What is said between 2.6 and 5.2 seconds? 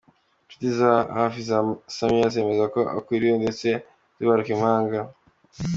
ko akuriwe ndetse azibaruka impanga.